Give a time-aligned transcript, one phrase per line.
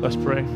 [0.00, 0.46] Let's pray.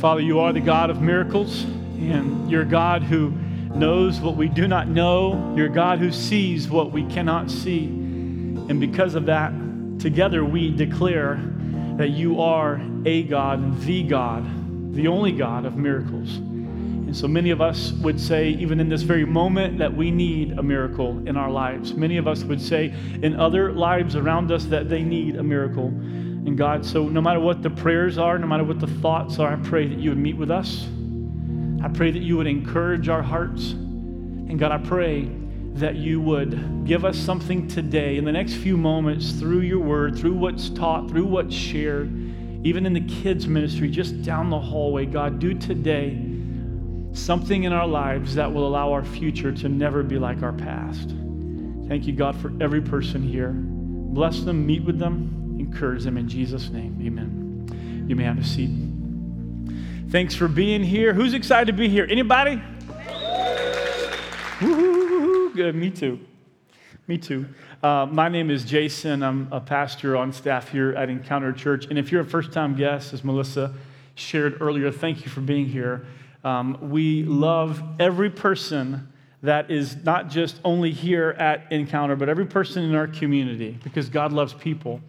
[0.00, 3.30] Father, you are the God of miracles, and you're God who
[3.76, 5.54] knows what we do not know.
[5.56, 7.84] You're God who sees what we cannot see.
[7.84, 9.52] And because of that,
[10.00, 11.40] together we declare
[11.96, 16.38] that you are a God, and the God, the only God of miracles.
[16.38, 20.58] And so many of us would say, even in this very moment, that we need
[20.58, 21.94] a miracle in our lives.
[21.94, 22.92] Many of us would say
[23.22, 25.92] in other lives around us that they need a miracle.
[26.44, 29.52] And God, so no matter what the prayers are, no matter what the thoughts are,
[29.52, 30.88] I pray that you would meet with us.
[31.82, 33.72] I pray that you would encourage our hearts.
[33.72, 35.30] And God, I pray
[35.74, 40.18] that you would give us something today in the next few moments through your word,
[40.18, 42.08] through what's taught, through what's shared,
[42.64, 45.06] even in the kids' ministry, just down the hallway.
[45.06, 46.28] God, do today
[47.12, 51.14] something in our lives that will allow our future to never be like our past.
[51.88, 53.52] Thank you, God, for every person here.
[53.52, 55.41] Bless them, meet with them,
[55.72, 56.98] encourage them in Jesus' name.
[57.02, 58.04] Amen.
[58.06, 58.70] You may have a seat.
[60.10, 61.14] Thanks for being here.
[61.14, 62.06] Who's excited to be here?
[62.10, 62.60] Anybody?
[64.60, 65.54] Woo-hoo-hoo-hoo.
[65.54, 66.20] Good, me too.
[67.08, 67.46] Me too.
[67.82, 69.22] Uh, my name is Jason.
[69.22, 71.86] I'm a pastor on staff here at Encounter Church.
[71.86, 73.72] And if you're a first time guest, as Melissa
[74.14, 76.04] shared earlier, thank you for being here.
[76.44, 79.08] Um, we love every person
[79.42, 84.10] that is not just only here at Encounter, but every person in our community because
[84.10, 85.00] God loves people.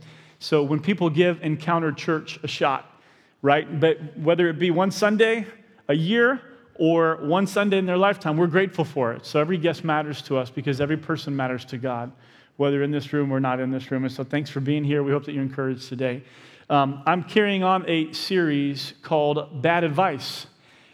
[0.43, 2.99] So when people give Encounter Church a shot,
[3.41, 5.47] right, but whether it be one Sunday
[5.87, 6.41] a year
[6.75, 9.25] or one Sunday in their lifetime, we're grateful for it.
[9.25, 12.11] So every guest matters to us because every person matters to God,
[12.57, 14.03] whether in this room or not in this room.
[14.03, 15.01] And so thanks for being here.
[15.01, 16.23] We hope that you're encouraged today.
[16.69, 20.47] Um, I'm carrying on a series called Bad Advice.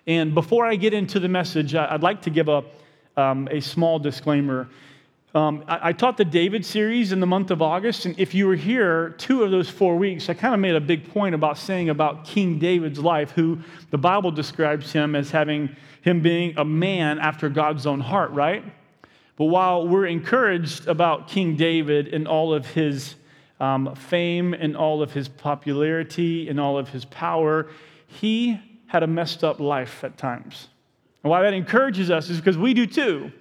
[0.05, 2.63] And before I get into the message, I'd like to give a,
[3.17, 4.69] um, a small disclaimer.
[5.35, 8.47] Um, I, I, taught the David series in the month of August, and if you
[8.47, 11.59] were here two of those four weeks, I kind of made a big point about
[11.59, 13.59] saying about King David's life, who
[13.91, 18.63] the Bible describes him as having him being a man after God's own heart, right?
[19.35, 23.13] But while we're encouraged about King David and all of his
[23.59, 27.67] um, fame and all of his popularity and all of his power,
[28.07, 30.69] he had a messed up life at times.
[31.23, 33.31] And why that encourages us is because we do too.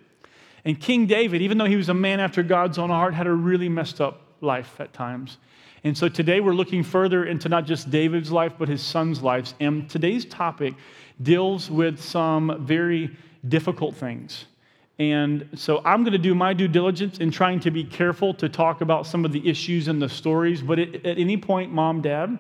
[0.65, 3.33] And King David, even though he was a man after God's own heart, had a
[3.33, 5.39] really messed up life at times.
[5.85, 9.55] And so today we're looking further into not just David's life, but his son's lives.
[9.61, 10.75] And today's topic
[11.23, 14.47] deals with some very difficult things.
[14.99, 18.49] And so I'm going to do my due diligence in trying to be careful to
[18.49, 20.61] talk about some of the issues and the stories.
[20.61, 22.37] But at, at any point, mom, dad,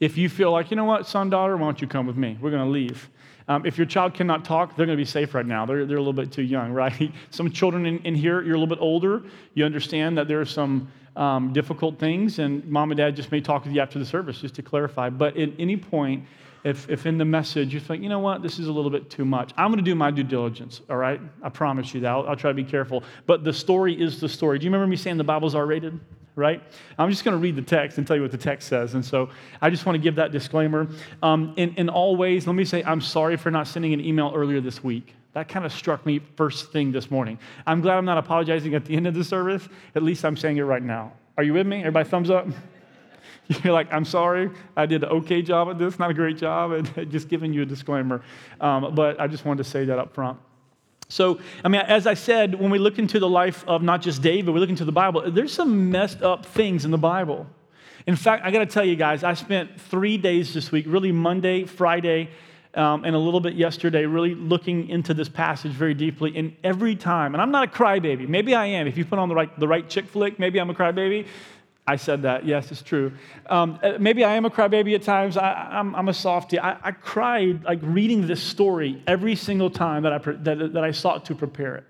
[0.00, 2.38] if you feel like, you know what, son, daughter, why don't you come with me?
[2.40, 3.10] We're going to leave.
[3.48, 5.66] Um, if your child cannot talk, they're going to be safe right now.
[5.66, 7.12] They're, they're a little bit too young, right?
[7.30, 9.22] Some children in, in here, you're a little bit older.
[9.54, 13.40] You understand that there are some um, difficult things, and mom and dad just may
[13.40, 15.10] talk with you after the service just to clarify.
[15.10, 16.24] But at any point,
[16.64, 19.10] if, if in the message you think, you know what, this is a little bit
[19.10, 21.20] too much, I'm going to do my due diligence, all right?
[21.42, 22.08] I promise you that.
[22.08, 23.02] I'll, I'll try to be careful.
[23.26, 24.58] But the story is the story.
[24.58, 25.98] Do you remember me saying the Bible's R rated?
[26.40, 26.60] Right?
[26.98, 28.94] I'm just going to read the text and tell you what the text says.
[28.94, 29.30] And so
[29.60, 30.88] I just want to give that disclaimer.
[31.22, 34.32] Um, in, in all ways, let me say I'm sorry for not sending an email
[34.34, 35.14] earlier this week.
[35.34, 37.38] That kind of struck me first thing this morning.
[37.66, 39.68] I'm glad I'm not apologizing at the end of the service.
[39.94, 41.12] At least I'm saying it right now.
[41.36, 41.78] Are you with me?
[41.78, 42.48] Everybody, thumbs up?
[43.64, 46.72] You're like, I'm sorry, I did an okay job at this, not a great job,
[46.72, 48.22] and just giving you a disclaimer.
[48.60, 50.38] Um, but I just wanted to say that up front.
[51.10, 54.22] So, I mean, as I said, when we look into the life of not just
[54.22, 57.48] David, we look into the Bible, there's some messed up things in the Bible.
[58.06, 61.10] In fact, I got to tell you guys, I spent three days this week, really
[61.10, 62.30] Monday, Friday,
[62.74, 66.36] um, and a little bit yesterday, really looking into this passage very deeply.
[66.36, 68.28] And every time, and I'm not a crybaby.
[68.28, 68.86] Maybe I am.
[68.86, 71.26] If you put on the right, the right chick flick, maybe I'm a crybaby.
[71.90, 72.46] I said that.
[72.46, 73.10] Yes, it's true.
[73.46, 75.36] Um, uh, maybe I am a crybaby at times.
[75.36, 76.60] I, am a softie.
[76.60, 80.92] I, I, cried like reading this story every single time that I, that, that I
[80.92, 81.84] sought to prepare it.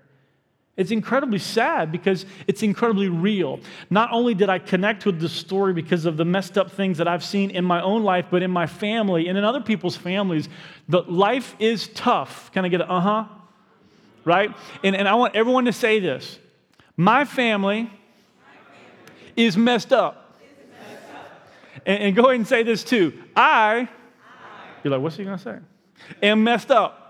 [0.75, 3.59] It's incredibly sad because it's incredibly real.
[3.91, 7.07] Not only did I connect with the story because of the messed up things that
[7.07, 10.49] I've seen in my own life, but in my family and in other people's families,
[10.89, 12.51] but life is tough.
[12.53, 13.25] Can I get a uh huh?
[14.25, 14.49] Right?
[14.83, 16.39] And, and I want everyone to say this.
[16.97, 17.91] My family
[19.35, 20.39] is messed up.
[21.85, 23.13] And, and, go ahead and say this too.
[23.35, 23.87] I,
[24.83, 25.57] you're like, what's he going to say?
[26.21, 27.01] Am messed up.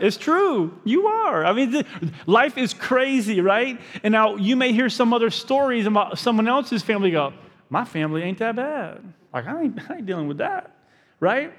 [0.00, 0.78] It's true.
[0.84, 1.44] You are.
[1.44, 1.84] I mean,
[2.26, 3.80] life is crazy, right?
[4.02, 7.32] And now you may hear some other stories about someone else's family go,
[7.70, 9.02] my family ain't that bad.
[9.32, 10.76] Like, I ain't, I ain't dealing with that,
[11.20, 11.52] right?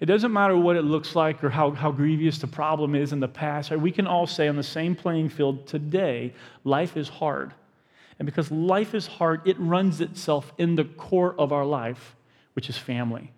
[0.00, 3.20] It doesn't matter what it looks like or how, how grievous the problem is in
[3.20, 3.70] the past.
[3.70, 3.78] Right?
[3.78, 6.32] We can all say on the same playing field today,
[6.64, 7.52] life is hard.
[8.20, 12.14] And because life is hard, it runs itself in the core of our life.
[12.54, 13.30] which is family.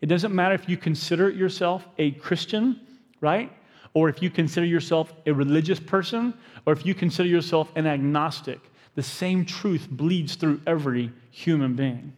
[0.00, 2.80] It doesn't matter if you consider yourself a Christian,
[3.20, 3.52] right?
[3.94, 6.34] Or if you consider yourself a religious person,
[6.64, 8.60] or if you consider yourself an agnostic.
[8.94, 12.12] The same truth bleeds through every human being.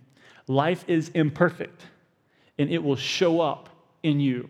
[0.46, 1.82] Life is imperfect,
[2.56, 3.68] and it will show up
[4.02, 4.48] in you.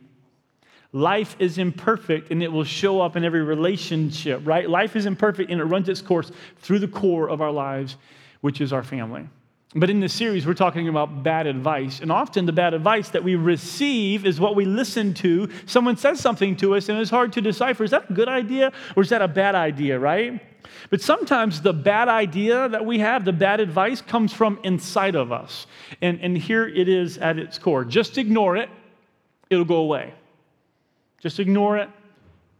[0.93, 4.69] Life is imperfect and it will show up in every relationship, right?
[4.69, 7.96] Life is imperfect and it runs its course through the core of our lives,
[8.40, 9.29] which is our family.
[9.75, 12.00] But in this series, we're talking about bad advice.
[12.00, 15.50] And often the bad advice that we receive is what we listen to.
[15.67, 18.73] Someone says something to us, and it's hard to decipher is that a good idea
[18.96, 20.41] or is that a bad idea, right?
[20.88, 25.32] But sometimes the bad idea that we have, the bad advice, comes from inside of
[25.32, 25.67] us.
[26.00, 28.70] And, and here it is at its core just ignore it,
[29.50, 30.14] it'll go away.
[31.20, 31.88] Just ignore it,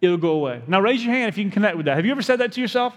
[0.01, 0.63] it'll go away.
[0.67, 1.97] Now, raise your hand if you can connect with that.
[1.97, 2.95] Have you ever said that to yourself?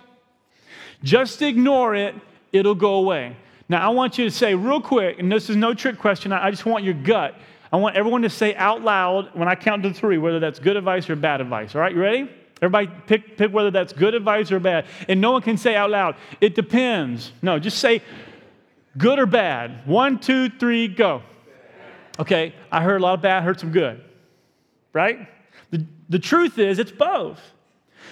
[1.04, 2.16] Just ignore it,
[2.52, 3.36] it'll go away.
[3.70, 6.52] Now, I want you to say real quick, and this is no trick question, I
[6.52, 7.36] just want your gut.
[7.72, 10.76] I want everyone to say out loud when I count to three whether that's good
[10.76, 11.74] advice or bad advice.
[11.74, 12.30] All right, you ready?
[12.62, 14.86] Everybody pick, pick whether that's good advice or bad.
[15.08, 17.32] And no one can say out loud, it depends.
[17.42, 18.04] No, just say
[18.98, 19.88] good or bad.
[19.88, 21.24] One, two, three, go.
[22.20, 24.04] Okay, I heard a lot of bad, heard some good.
[24.94, 25.28] Right?
[25.72, 27.40] The, the truth is, it's both.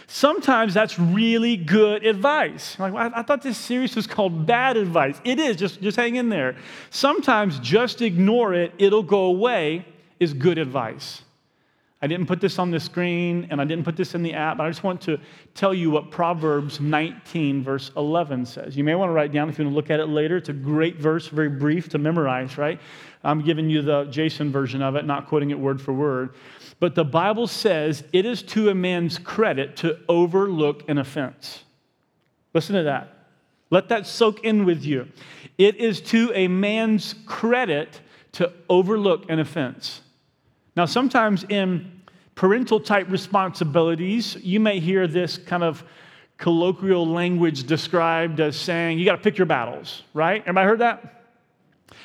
[0.08, 2.80] Sometimes that's really good advice.
[2.80, 5.22] Like, well, I, I thought this series was called bad advice.
[5.24, 6.56] It is, just, just hang in there.
[6.90, 9.86] Sometimes just ignore it, it'll go away,
[10.20, 11.22] is good advice.
[12.02, 14.58] I didn't put this on the screen and I didn't put this in the app,
[14.58, 15.20] but I just want to
[15.54, 18.78] tell you what Proverbs 19, verse 11 says.
[18.78, 20.38] You may want to write down if you want to look at it later.
[20.38, 22.80] It's a great verse, very brief to memorize, right?
[23.24, 26.36] I'm giving you the Jason version of it, not quoting it word for word.
[26.80, 31.64] But the Bible says it is to a man's credit to overlook an offense.
[32.54, 33.14] Listen to that.
[33.72, 35.10] Let that soak in with you.
[35.58, 38.00] It is to a man's credit
[38.34, 40.02] to overlook an offense.
[40.76, 42.02] Now, sometimes in
[42.36, 45.84] parental type responsibilities, you may hear this kind of
[46.38, 50.42] colloquial language described as saying, you got to pick your battles, right?
[50.42, 51.26] Everybody heard that?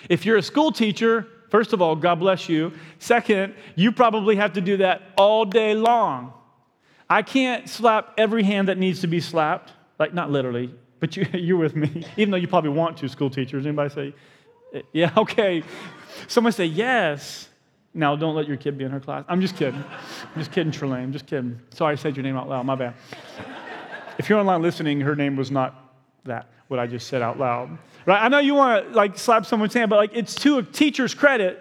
[0.09, 2.73] If you're a school teacher, First of all, God bless you.
[2.99, 6.33] Second, you probably have to do that all day long.
[7.09, 9.71] I can't slap every hand that needs to be slapped,
[10.01, 13.31] like not literally, but you, you're with me, even though you probably want to, school
[13.31, 13.67] teachers.
[13.67, 15.63] Anybody say, yeah, okay.
[16.27, 17.49] Someone say, yes.
[17.95, 19.25] Now, don't let your kid be in her class.
[19.29, 19.83] I'm just kidding.
[19.83, 21.05] I'm just kidding, Trelane.
[21.05, 21.61] I'm just kidding.
[21.71, 22.67] Sorry I said your name out loud.
[22.67, 22.95] My bad.
[24.19, 25.93] If you're online listening, her name was not
[26.25, 27.79] that, what I just said out loud.
[28.05, 28.21] Right?
[28.21, 31.15] I know you want to like slap someone's hand, but like it's to a teacher's
[31.15, 31.61] credit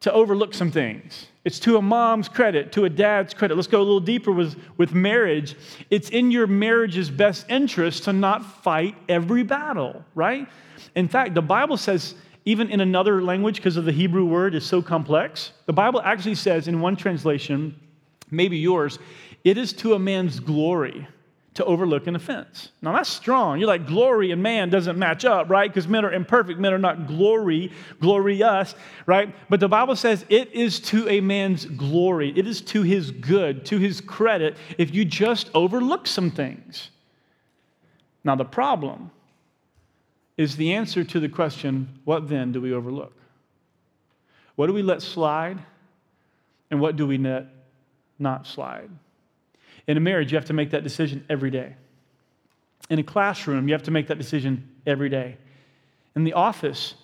[0.00, 1.28] to overlook some things.
[1.44, 3.54] It's to a mom's credit, to a dad's credit.
[3.54, 5.56] Let's go a little deeper with, with marriage.
[5.90, 10.48] It's in your marriage's best interest to not fight every battle, right?
[10.94, 14.64] In fact, the Bible says, even in another language, because of the Hebrew word is
[14.64, 17.78] so complex, the Bible actually says in one translation,
[18.30, 18.98] maybe yours,
[19.44, 21.06] it is to a man's glory
[21.54, 22.70] to overlook an offense.
[22.82, 23.58] Now that's strong.
[23.60, 25.70] You're like, glory and man doesn't match up, right?
[25.70, 26.58] Because men are imperfect.
[26.58, 27.70] Men are not glory,
[28.00, 28.74] glorious,
[29.06, 29.32] right?
[29.48, 33.64] But the Bible says it is to a man's glory, it is to his good,
[33.66, 36.90] to his credit, if you just overlook some things.
[38.24, 39.12] Now the problem
[40.36, 43.12] is the answer to the question, what then do we overlook?
[44.56, 45.58] What do we let slide?
[46.70, 47.46] And what do we let
[48.18, 48.90] not slide?
[49.86, 51.76] In a marriage, you have to make that decision every day.
[52.90, 55.36] In a classroom, you have to make that decision every day.
[56.16, 56.94] In the office,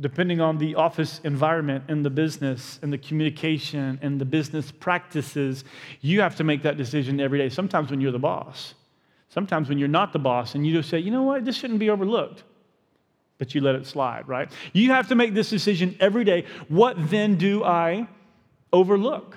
[0.00, 5.64] depending on the office environment and the business and the communication and the business practices,
[6.00, 7.48] you have to make that decision every day.
[7.48, 8.74] Sometimes when you're the boss,
[9.28, 11.78] sometimes when you're not the boss, and you just say, you know what, this shouldn't
[11.78, 12.42] be overlooked.
[13.38, 14.50] But you let it slide, right?
[14.72, 16.44] You have to make this decision every day.
[16.68, 18.08] What then do I
[18.72, 19.36] overlook?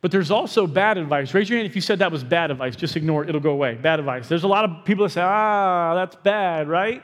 [0.00, 1.34] But there's also bad advice.
[1.34, 2.76] Raise your hand if you said that was bad advice.
[2.76, 3.74] Just ignore it, it'll go away.
[3.74, 4.28] Bad advice.
[4.28, 7.02] There's a lot of people that say, ah, that's bad, right?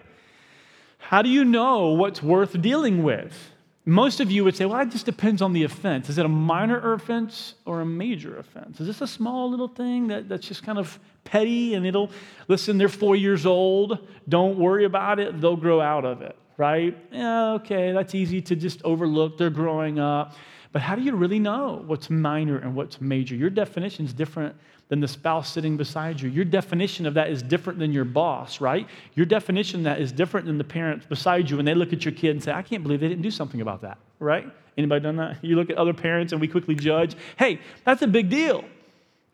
[0.99, 3.51] How do you know what's worth dealing with?
[3.85, 6.09] Most of you would say, well, it just depends on the offense.
[6.09, 8.81] Is it a minor offense or a major offense?
[8.81, 12.11] Is this a small little thing that, that's just kind of petty and it'll,
[12.47, 14.07] listen, they're four years old.
[14.29, 15.41] Don't worry about it.
[15.41, 16.97] They'll grow out of it, right?
[17.11, 19.37] Yeah, okay, that's easy to just overlook.
[19.37, 20.37] They're growing up.
[20.71, 23.35] But how do you really know what's minor and what's major?
[23.35, 24.55] Your definition is different
[24.93, 26.29] than the spouse sitting beside you.
[26.29, 28.87] Your definition of that is different than your boss, right?
[29.15, 32.05] Your definition of that is different than the parents beside you when they look at
[32.05, 34.47] your kid and say, I can't believe they didn't do something about that, right?
[34.77, 35.43] Anybody done that?
[35.43, 38.67] You look at other parents and we quickly judge, hey, that's a big deal.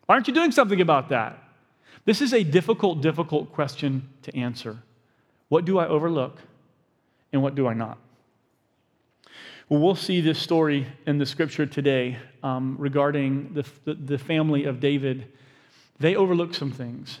[0.05, 1.37] Why aren't you doing something about that?
[2.05, 4.77] This is a difficult, difficult question to answer.
[5.49, 6.37] What do I overlook
[7.33, 7.97] and what do I not?
[9.67, 14.63] Well, we'll see this story in the scripture today um, regarding the, the, the family
[14.63, 15.33] of David.
[15.99, 17.19] They overlooked some things,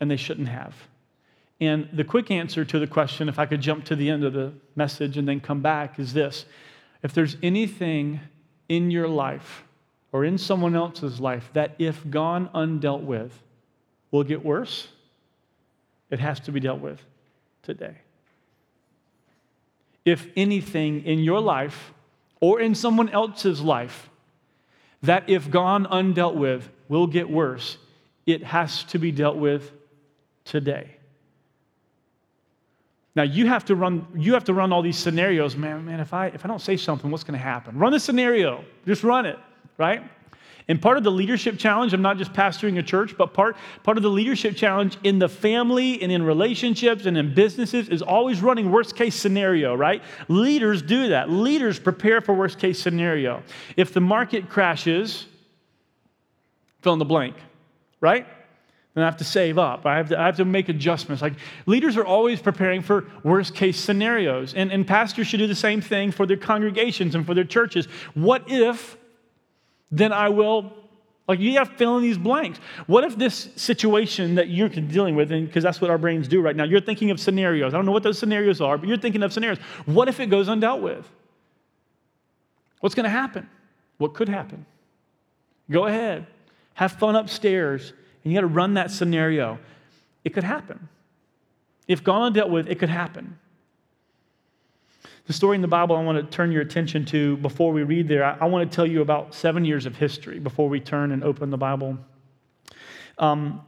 [0.00, 0.74] and they shouldn't have.
[1.60, 4.32] And the quick answer to the question, if I could jump to the end of
[4.32, 6.44] the message and then come back, is this
[7.02, 8.20] if there's anything
[8.68, 9.64] in your life
[10.12, 13.42] or in someone else's life that, if gone undealt with,
[14.10, 14.88] will get worse,
[16.10, 17.00] it has to be dealt with
[17.62, 17.96] today
[20.04, 21.92] if anything in your life
[22.40, 24.08] or in someone else's life
[25.02, 27.78] that, if gone undealt with, will get worse,
[28.26, 29.72] it has to be dealt with
[30.44, 30.96] today.
[33.16, 35.56] Now you have to run, you have to run all these scenarios.
[35.56, 37.78] Man, man, if I if I don't say something, what's gonna happen?
[37.78, 38.64] Run the scenario.
[38.86, 39.38] Just run it,
[39.78, 40.02] right?
[40.68, 43.96] And part of the leadership challenge I'm not just pastoring a church, but part, part
[43.96, 48.40] of the leadership challenge in the family and in relationships and in businesses is always
[48.40, 50.00] running worst case scenario, right?
[50.28, 51.28] Leaders do that.
[51.28, 53.42] Leaders prepare for worst case scenario.
[53.76, 55.26] If the market crashes,
[56.82, 57.34] fill in the blank,
[58.00, 58.26] right?
[58.94, 59.86] Then I have to save up.
[59.86, 61.22] I have to, I have to make adjustments.
[61.22, 61.34] Like
[61.66, 64.54] leaders are always preparing for worst case scenarios.
[64.54, 67.86] And, and pastors should do the same thing for their congregations and for their churches.
[68.14, 68.96] What if
[69.90, 70.72] then I will.
[71.28, 72.58] Like you have to fill in these blanks.
[72.86, 76.40] What if this situation that you're dealing with, and because that's what our brains do
[76.40, 77.72] right now, you're thinking of scenarios.
[77.72, 79.58] I don't know what those scenarios are, but you're thinking of scenarios.
[79.86, 81.08] What if it goes undealt with?
[82.80, 83.48] What's going to happen?
[83.98, 84.66] What could happen?
[85.70, 86.26] Go ahead.
[86.74, 87.92] Have fun upstairs.
[88.22, 89.58] And you got to run that scenario.
[90.24, 90.88] It could happen.
[91.88, 93.38] If gone undealt with, it could happen.
[95.26, 98.08] The story in the Bible I want to turn your attention to before we read
[98.08, 101.22] there, I, want to tell you about seven years of history before we turn and
[101.22, 101.98] open the Bible.
[103.18, 103.62] Um,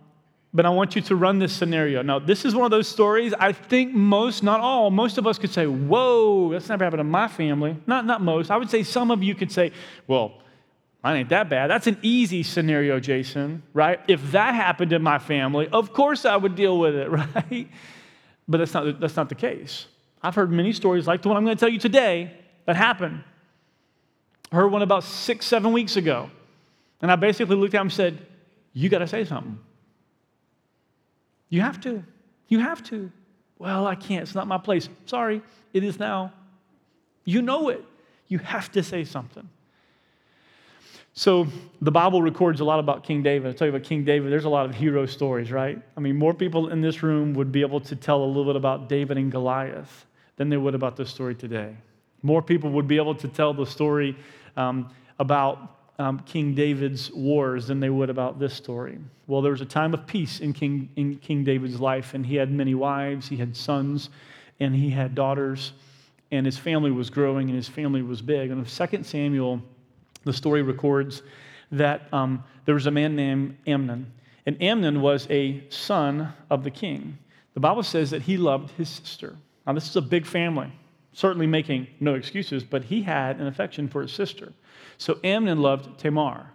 [0.55, 2.03] but I want you to run this scenario.
[2.03, 5.39] Now, this is one of those stories I think most, not all, most of us
[5.39, 7.77] could say, Whoa, that's never happened to my family.
[7.87, 8.51] Not, not most.
[8.51, 9.73] I would say some of you could say,
[10.07, 10.43] Well,
[11.03, 11.71] mine ain't that bad.
[11.71, 14.01] That's an easy scenario, Jason, right?
[14.09, 17.69] If that happened in my family, of course I would deal with it, right?
[18.49, 19.87] But that's not, that's not the case.
[20.23, 22.33] I've heard many stories like the one I'm going to tell you today
[22.67, 23.25] that happened.
[24.53, 26.31] I heard one about six, seven weeks ago.
[27.01, 28.27] And I basically looked at him and said,
[28.73, 29.59] You got to say something.
[31.49, 32.05] You have to.
[32.49, 33.11] You have to.
[33.59, 34.23] Well, I can't.
[34.23, 34.89] It's not my place.
[35.07, 35.43] Sorry,
[35.73, 36.33] it is now.
[37.25, 37.85] You know it.
[38.29, 39.49] You have to say something.
[41.15, 41.47] So
[41.83, 43.49] the Bible records a lot about King David.
[43.49, 44.33] I'll tell you about King David.
[44.33, 45.81] There's a lot of hero stories, right?
[45.97, 48.57] I mean, more people in this room would be able to tell a little bit
[48.57, 51.77] about David and Goliath than they would about this story today.
[52.23, 54.17] More people would be able to tell the story
[54.57, 54.89] um,
[55.19, 58.99] about um, King David's wars than they would about this story.
[59.27, 62.37] Well, there was a time of peace in King, in King David's life, and he
[62.37, 64.09] had many wives, he had sons,
[64.61, 65.73] and he had daughters,
[66.31, 68.51] and his family was growing, and his family was big.
[68.51, 69.63] And in 2 Samuel,
[70.25, 71.23] the story records
[71.71, 74.13] that um, there was a man named Amnon,
[74.47, 77.19] and Amnon was a son of the king.
[77.55, 79.37] The Bible says that he loved his sister.
[79.67, 80.73] Now, this is a big family,
[81.13, 84.53] certainly making no excuses, but he had an affection for his sister.
[84.99, 86.47] So Amnon loved Tamar.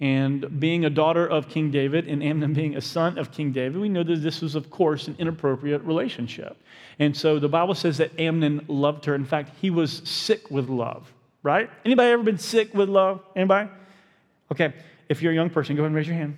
[0.00, 3.78] And being a daughter of King David and Amnon being a son of King David,
[3.78, 6.56] we know that this was, of course, an inappropriate relationship.
[6.98, 9.14] And so the Bible says that Amnon loved her.
[9.14, 11.70] In fact, he was sick with love, right?
[11.84, 13.20] Anybody ever been sick with love?
[13.34, 13.68] Anybody?
[14.52, 14.72] Okay,
[15.08, 16.36] if you're a young person, go ahead and raise your hand.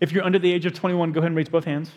[0.00, 1.90] If you're under the age of 21, go ahead and raise both hands.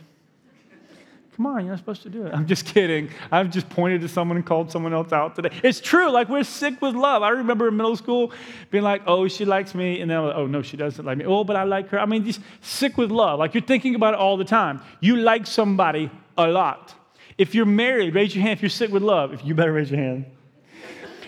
[1.36, 2.34] Come on, you're not supposed to do it.
[2.34, 3.10] I'm just kidding.
[3.30, 5.50] I've just pointed to someone and called someone else out today.
[5.64, 6.10] It's true.
[6.10, 7.24] Like, we're sick with love.
[7.24, 8.32] I remember in middle school
[8.72, 10.00] being like, oh, she likes me.
[10.00, 11.26] And then, like, oh, no, she doesn't like me.
[11.26, 12.00] Oh, but I like her.
[12.00, 13.40] I mean, just sick with love.
[13.40, 14.82] Like, you're thinking about it all the time.
[15.02, 16.94] You like somebody a lot.
[17.38, 19.34] If you're married, raise your hand if you're sick with love.
[19.34, 20.28] If you better raise your hand.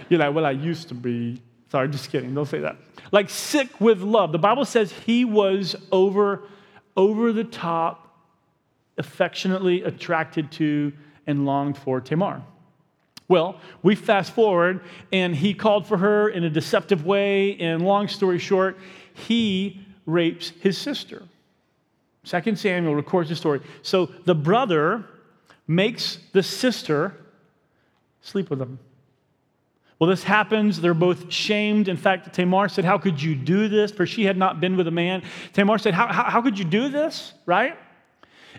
[0.10, 1.42] You're like, well, I used to be.
[1.70, 2.34] Sorry, just kidding.
[2.34, 2.78] Don't say that.
[3.12, 4.32] Like, sick with love.
[4.32, 6.44] The Bible says he was over,
[6.96, 8.08] over the top
[8.98, 10.94] affectionately attracted to
[11.28, 12.42] and longed for Tamar.
[13.28, 18.08] Well, we fast forward, and he called for her in a deceptive way, and long
[18.08, 18.78] story short,
[19.14, 21.24] he rapes his sister.
[22.24, 23.62] Second Samuel records the story.
[23.82, 25.06] So the brother
[25.68, 27.14] makes the sister
[28.22, 28.80] sleep with him.
[30.00, 30.80] Well, this happens.
[30.80, 31.88] They're both shamed.
[31.88, 33.92] In fact, Tamar said, How could you do this?
[33.92, 35.24] For she had not been with a man.
[35.54, 37.34] Tamar said, How, how, how could you do this?
[37.46, 37.78] Right?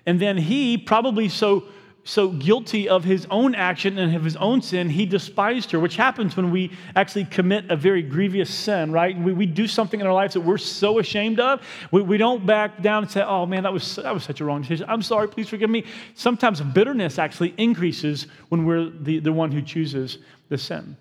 [0.05, 1.65] And then he, probably so,
[2.03, 5.97] so guilty of his own action and of his own sin, he despised her, which
[5.97, 9.17] happens when we actually commit a very grievous sin, right?
[9.17, 11.61] We, we do something in our lives that we're so ashamed of.
[11.93, 14.45] We, we don't back down and say, oh man, that was, that was such a
[14.45, 14.87] wrong decision.
[14.89, 15.85] I'm sorry, please forgive me.
[16.15, 20.19] Sometimes bitterness actually increases when we're the, the one who chooses
[20.49, 20.97] the sin.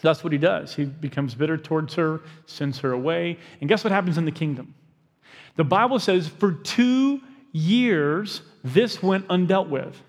[0.00, 0.74] That's what he does.
[0.74, 3.38] He becomes bitter towards her, sends her away.
[3.60, 4.74] And guess what happens in the kingdom?
[5.56, 7.20] The Bible says for two
[7.52, 10.00] years, this went undealt with.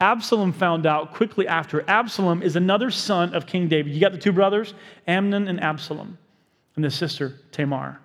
[0.00, 1.88] Absalom found out quickly after.
[1.88, 3.94] Absalom is another son of King David.
[3.94, 4.74] You got the two brothers,
[5.06, 6.18] Amnon and Absalom,
[6.74, 8.00] and the sister, Tamar.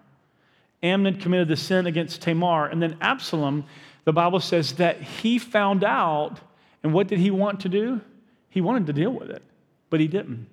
[0.83, 3.65] Amnon committed the sin against Tamar, and then Absalom,
[4.05, 6.39] the Bible says that he found out,
[6.81, 8.01] and what did he want to do?
[8.49, 9.43] He wanted to deal with it,
[9.89, 10.47] but he didn't.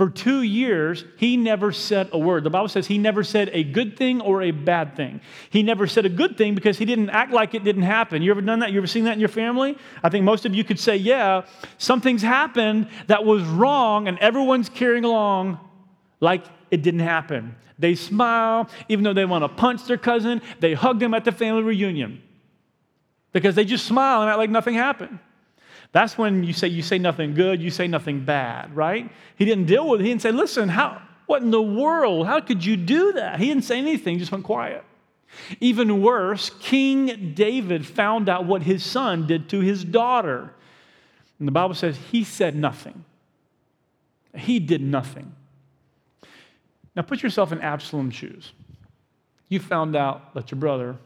[0.00, 2.44] For two years, he never said a word.
[2.44, 5.20] The Bible says he never said a good thing or a bad thing.
[5.50, 8.22] He never said a good thing because he didn't act like it didn't happen.
[8.22, 8.72] You ever done that?
[8.72, 9.76] You ever seen that in your family?
[10.02, 11.42] I think most of you could say, yeah,
[11.76, 15.60] something's happened that was wrong, and everyone's carrying along
[16.18, 17.54] like it didn't happen.
[17.78, 21.32] They smile, even though they want to punch their cousin, they hug them at the
[21.32, 22.22] family reunion
[23.34, 25.18] because they just smile and act like nothing happened.
[25.92, 29.10] That's when you say you say nothing good, you say nothing bad, right?
[29.36, 30.04] He didn't deal with it.
[30.04, 32.26] He didn't say, listen, how, what in the world?
[32.26, 33.40] How could you do that?
[33.40, 34.84] He didn't say anything, just went quiet.
[35.60, 40.52] Even worse, King David found out what his son did to his daughter.
[41.38, 43.04] And the Bible says he said nothing.
[44.34, 45.34] He did nothing.
[46.94, 48.52] Now put yourself in Absalom's shoes.
[49.48, 50.96] You found out that your brother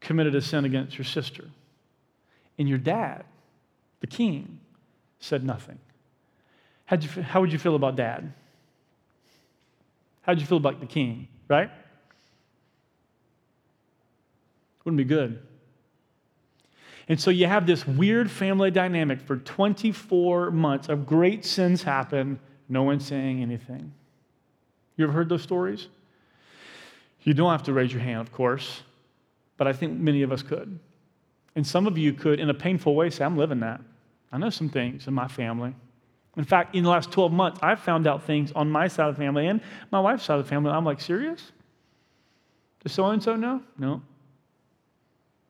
[0.00, 1.48] committed a sin against your sister.
[2.58, 3.24] And your dad
[4.02, 4.58] the king,
[5.20, 5.78] said nothing.
[6.84, 8.34] How'd you, how would you feel about dad?
[10.22, 11.70] How'd you feel about the king, right?
[14.84, 15.40] Wouldn't be good.
[17.08, 22.38] And so you have this weird family dynamic for 24 months of great sins happen,
[22.68, 23.92] no one saying anything.
[24.96, 25.88] You ever heard those stories?
[27.22, 28.82] You don't have to raise your hand, of course,
[29.56, 30.78] but I think many of us could.
[31.54, 33.80] And some of you could, in a painful way, say, I'm living that.
[34.32, 35.74] I know some things in my family.
[36.36, 39.16] In fact, in the last 12 months, I've found out things on my side of
[39.16, 39.60] the family and
[39.90, 40.70] my wife's side of the family.
[40.70, 41.52] I'm like, serious?
[42.82, 43.62] Does so and so know?
[43.78, 44.00] No.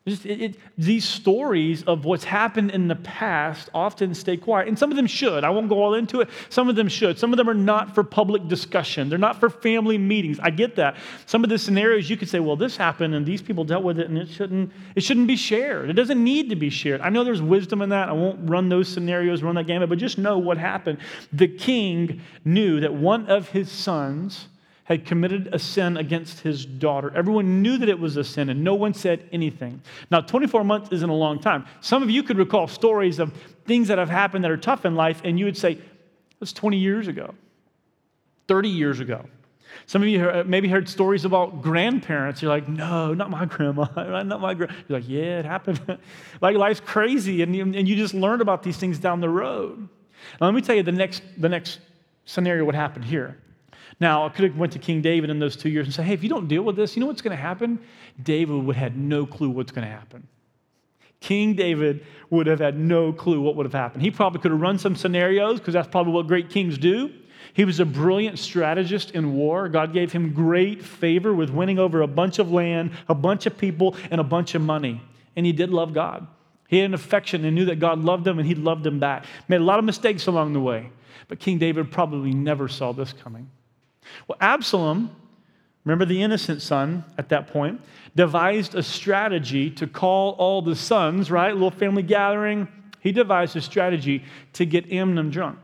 [0.07, 4.77] Just, it, it, these stories of what's happened in the past often stay quiet, and
[4.77, 5.45] some of them should.
[5.45, 6.29] I won't go all into it.
[6.49, 7.21] Some of them should.
[7.21, 9.09] Some of them are not for public discussion.
[9.09, 10.41] They're not for family meetings.
[10.43, 10.97] I get that.
[11.27, 14.01] Some of the scenarios you could say, "Well, this happened, and these people dealt with
[14.01, 14.73] it, and it shouldn't.
[14.97, 15.89] It shouldn't be shared.
[15.89, 18.09] It doesn't need to be shared." I know there's wisdom in that.
[18.09, 20.99] I won't run those scenarios, run that gamut, but just know what happened.
[21.33, 24.49] The king knew that one of his sons
[24.93, 27.13] had committed a sin against his daughter.
[27.15, 29.83] Everyone knew that it was a sin, and no one said anything.
[30.11, 31.67] Now, 24 months isn't a long time.
[31.81, 33.33] Some of you could recall stories of
[33.67, 35.79] things that have happened that are tough in life, and you would say,
[36.41, 37.35] that's 20 years ago,
[38.49, 39.25] 30 years ago.
[39.87, 42.43] Some of you uh, maybe heard stories about grandparents.
[42.43, 43.87] You're like, no, not my grandma,
[44.23, 44.75] not my grandma.
[44.89, 45.81] You're like, yeah, it happened.
[46.41, 49.89] like life's crazy, and you, and you just learned about these things down the road.
[50.41, 51.81] Now, let me tell you the next, the next
[52.25, 53.39] scenario what happened here.
[54.01, 56.15] Now, I could have went to King David in those two years and said, hey,
[56.15, 57.79] if you don't deal with this, you know what's going to happen?
[58.23, 60.27] David would have had no clue what's going to happen.
[61.21, 64.03] King David would have had no clue what would have happened.
[64.03, 67.13] He probably could have run some scenarios because that's probably what great kings do.
[67.55, 69.69] He was a brilliant strategist in war.
[69.69, 73.57] God gave him great favor with winning over a bunch of land, a bunch of
[73.57, 75.01] people, and a bunch of money.
[75.37, 76.27] And he did love God.
[76.69, 79.27] He had an affection and knew that God loved him and he loved him back.
[79.49, 80.91] Made a lot of mistakes along the way,
[81.29, 83.51] but King David probably never saw this coming.
[84.29, 85.15] Well, Absalom,
[85.85, 87.81] remember the innocent son at that point,
[88.15, 91.51] devised a strategy to call all the sons, right?
[91.51, 92.69] A little family gathering.
[93.01, 95.59] He devised a strategy to get Amnon drunk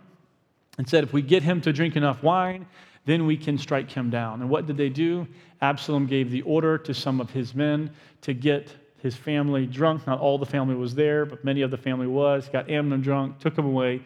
[0.77, 2.67] and said, if we get him to drink enough wine,
[3.05, 4.41] then we can strike him down.
[4.41, 5.27] And what did they do?
[5.61, 7.91] Absalom gave the order to some of his men
[8.23, 10.07] to get his family drunk.
[10.07, 12.49] Not all the family was there, but many of the family was.
[12.49, 14.03] Got Amnon drunk, took him away,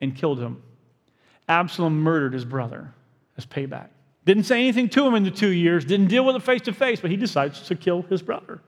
[0.00, 0.62] and killed him.
[1.48, 2.92] Absalom murdered his brother
[3.36, 3.88] as payback.
[4.24, 6.72] Didn't say anything to him in the two years, didn't deal with it face to
[6.72, 8.60] face, but he decides to kill his brother.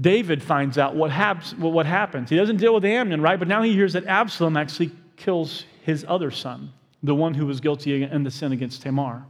[0.00, 2.28] David finds out what, happens, what happens.
[2.28, 3.38] He doesn't deal with Amnon, right?
[3.38, 7.60] But now he hears that Absalom actually kills his other son, the one who was
[7.60, 9.24] guilty in the sin against Tamar.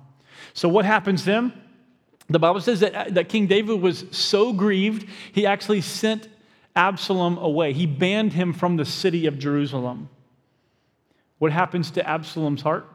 [0.55, 1.53] So what happens then?
[2.29, 6.29] The Bible says that, uh, that King David was so grieved, he actually sent
[6.75, 7.73] Absalom away.
[7.73, 10.09] He banned him from the city of Jerusalem.
[11.39, 12.89] What happens to Absalom's heart?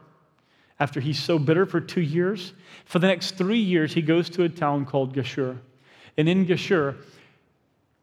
[0.82, 2.54] After he's so bitter for two years.
[2.86, 5.56] For the next three years, he goes to a town called Geshur.
[6.16, 6.96] And in Geshur,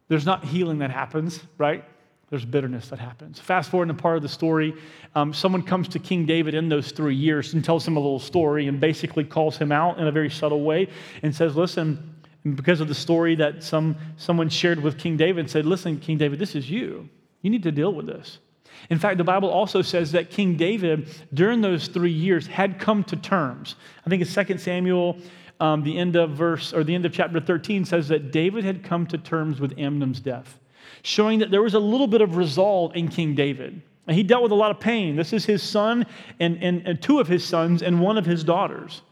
[0.08, 1.84] there's not healing that happens, right?
[2.30, 3.38] There's bitterness that happens.
[3.38, 4.74] Fast forward to part of the story,
[5.14, 8.18] um, someone comes to King David in those three years and tells him a little
[8.18, 10.88] story and basically calls him out in a very subtle way
[11.22, 12.16] and says, Listen,
[12.56, 16.40] because of the story that some, someone shared with King David, said, Listen, King David,
[16.40, 17.10] this is you.
[17.42, 18.40] You need to deal with this.
[18.90, 23.04] In fact, the Bible also says that King David, during those three years, had come
[23.06, 23.76] to terms.
[24.06, 25.18] I think it's 2 Samuel,
[25.60, 28.84] um, the end of verse, or the end of chapter 13 says that David had
[28.84, 30.60] come to terms with Amnon's death,
[31.04, 33.82] showing that there was a little bit of resolve in King David.
[34.08, 35.16] And he dealt with a lot of pain.
[35.16, 36.06] This is his son
[36.40, 39.04] and, and, and two of his sons and one of his daughters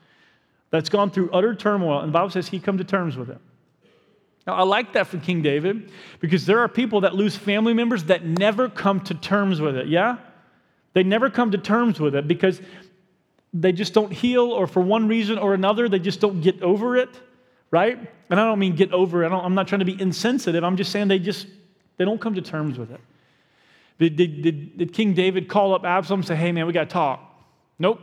[0.71, 1.99] that's gone through utter turmoil.
[1.99, 3.38] And the Bible says he come to terms with it.
[4.48, 8.06] Now, I like that for King David because there are people that lose family members
[8.06, 9.88] that never come to terms with it.
[9.88, 10.18] Yeah?
[10.94, 12.62] They never come to terms with it because
[13.54, 16.96] they just don't heal, or for one reason or another, they just don't get over
[16.96, 17.10] it,
[17.72, 18.00] right?
[18.30, 19.32] And I don't mean get over it.
[19.32, 20.64] I am not trying to be insensitive.
[20.64, 21.48] I'm just saying they just
[21.98, 23.02] they don't come to terms with it.
[24.00, 26.82] Did, did, did, did King David call up Absalom and say, hey, man, we got
[26.82, 27.20] to talk?
[27.80, 28.00] Nope.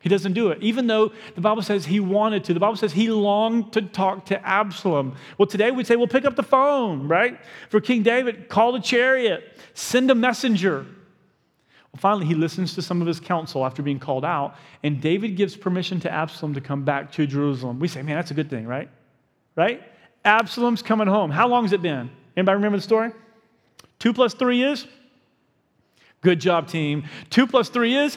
[0.00, 2.54] He doesn't do it, even though the Bible says he wanted to.
[2.54, 5.16] The Bible says he longed to talk to Absalom.
[5.36, 7.38] Well, today we'd say, well, pick up the phone, right?
[7.68, 10.86] For King David, call the chariot, send a messenger.
[11.92, 15.36] Well, finally, he listens to some of his counsel after being called out, and David
[15.36, 17.80] gives permission to Absalom to come back to Jerusalem.
[17.80, 18.88] We say, man, that's a good thing, right?
[19.56, 19.82] Right?
[20.24, 21.32] Absalom's coming home.
[21.32, 22.10] How long has it been?
[22.36, 23.10] Anybody remember the story?
[23.98, 24.86] Two plus three is?
[26.20, 27.04] Good job, team.
[27.30, 28.16] Two plus three is?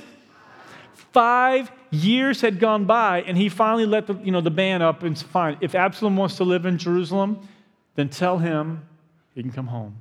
[1.12, 5.04] Five years had gone by, and he finally let the, you know, the band up
[5.04, 5.58] and fine.
[5.62, 7.48] If Absalom wants to live in Jerusalem,
[7.96, 8.88] then tell him
[9.36, 9.98] he can come home.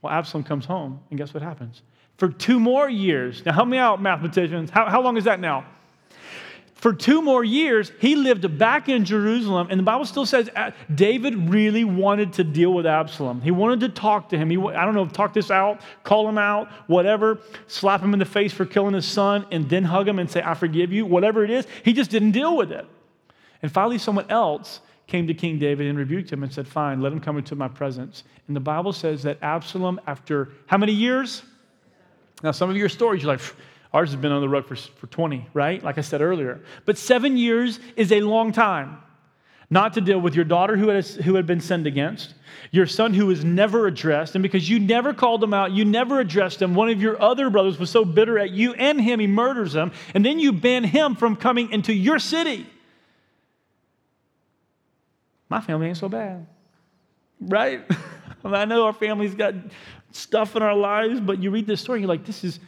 [0.00, 1.82] Well, Absalom comes home, and guess what happens?
[2.16, 4.70] For two more years, now help me out, mathematicians.
[4.70, 5.66] How, how long is that now?
[6.78, 10.70] For two more years, he lived back in Jerusalem, and the Bible still says uh,
[10.94, 13.40] David really wanted to deal with Absalom.
[13.40, 14.48] He wanted to talk to him.
[14.48, 18.24] He, I don't know, talk this out, call him out, whatever, slap him in the
[18.24, 21.42] face for killing his son, and then hug him and say, I forgive you, whatever
[21.42, 21.66] it is.
[21.84, 22.86] He just didn't deal with it.
[23.60, 27.12] And finally, someone else came to King David and rebuked him and said, Fine, let
[27.12, 28.22] him come into my presence.
[28.46, 31.42] And the Bible says that Absalom, after how many years?
[32.44, 33.40] Now, some of your stories, you're like,
[33.92, 35.82] Ours has been on the rug for, for 20, right?
[35.82, 36.60] Like I said earlier.
[36.84, 38.98] But seven years is a long time
[39.70, 42.34] not to deal with your daughter who, has, who had been sinned against,
[42.70, 46.20] your son who was never addressed, and because you never called him out, you never
[46.20, 49.26] addressed him, one of your other brothers was so bitter at you and him, he
[49.26, 52.66] murders him, and then you ban him from coming into your city.
[55.50, 56.46] My family ain't so bad,
[57.40, 57.84] right?
[58.44, 59.54] I know our family's got
[60.12, 62.58] stuff in our lives, but you read this story, you're like, this is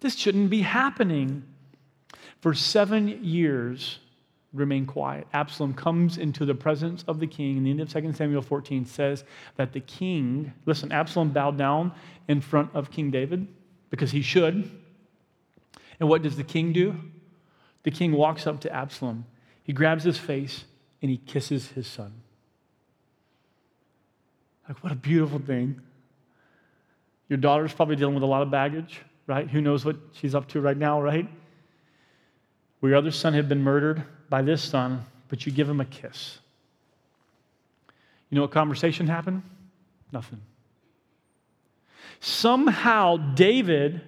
[0.00, 1.44] this shouldn't be happening.
[2.40, 3.98] For seven years,
[4.52, 5.26] remain quiet.
[5.32, 7.58] Absalom comes into the presence of the king.
[7.58, 9.24] And the end of 2 Samuel 14 says
[9.56, 11.92] that the king, listen, Absalom bowed down
[12.28, 13.46] in front of King David
[13.90, 14.70] because he should.
[16.00, 16.96] And what does the king do?
[17.82, 19.26] The king walks up to Absalom.
[19.62, 20.64] He grabs his face
[21.02, 22.12] and he kisses his son.
[24.68, 25.80] Like, what a beautiful thing.
[27.28, 29.48] Your daughter's probably dealing with a lot of baggage right?
[29.48, 31.26] Who knows what she's up to right now, right?
[32.80, 35.84] Where your other son had been murdered by this son, but you give him a
[35.84, 36.40] kiss.
[38.28, 39.42] You know what conversation happened?
[40.10, 40.40] Nothing.
[42.18, 44.00] Somehow, David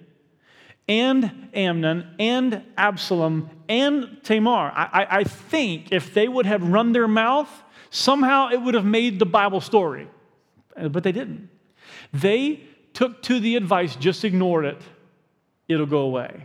[0.89, 7.07] and Amnon and Absalom and Tamar, I, I, think if they would have run their
[7.07, 7.49] mouth,
[7.91, 10.09] somehow it would have made the Bible story.
[10.77, 11.49] Uh, but they didn't.
[12.13, 14.83] They took to the advice, just ignored it
[15.73, 16.45] it'll go away.